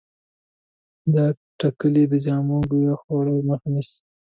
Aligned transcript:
دا 1.13 1.25
ټېکلې 1.59 2.03
د 2.11 2.13
جامو 2.25 2.57
کویه 2.69 2.95
خوړو 3.01 3.35
مخه 3.47 3.67
نیسي. 3.73 3.97